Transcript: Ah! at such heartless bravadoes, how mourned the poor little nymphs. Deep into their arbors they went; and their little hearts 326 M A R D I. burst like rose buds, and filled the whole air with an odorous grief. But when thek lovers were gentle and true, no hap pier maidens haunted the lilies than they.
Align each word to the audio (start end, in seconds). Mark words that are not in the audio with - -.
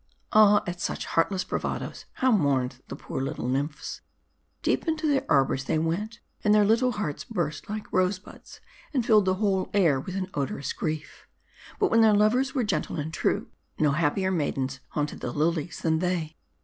Ah! 0.33 0.63
at 0.65 0.81
such 0.81 1.05
heartless 1.05 1.43
bravadoes, 1.43 2.05
how 2.13 2.31
mourned 2.31 2.81
the 2.87 2.95
poor 2.95 3.21
little 3.21 3.47
nymphs. 3.47 4.01
Deep 4.63 4.87
into 4.87 5.05
their 5.07 5.23
arbors 5.29 5.65
they 5.65 5.77
went; 5.77 6.21
and 6.43 6.55
their 6.55 6.65
little 6.65 6.93
hearts 6.93 7.23
326 7.23 7.29
M 7.29 7.35
A 7.35 7.37
R 7.37 7.41
D 7.43 7.43
I. 7.43 7.45
burst 7.45 7.69
like 7.69 7.93
rose 7.93 8.17
buds, 8.33 8.61
and 8.95 9.05
filled 9.05 9.25
the 9.25 9.35
whole 9.35 9.69
air 9.75 9.99
with 9.99 10.15
an 10.15 10.31
odorous 10.33 10.73
grief. 10.73 11.27
But 11.77 11.91
when 11.91 12.01
thek 12.01 12.15
lovers 12.17 12.55
were 12.55 12.63
gentle 12.63 12.95
and 12.95 13.13
true, 13.13 13.49
no 13.77 13.91
hap 13.91 14.15
pier 14.15 14.31
maidens 14.31 14.79
haunted 14.87 15.19
the 15.19 15.31
lilies 15.31 15.77
than 15.81 15.99
they. 15.99 16.35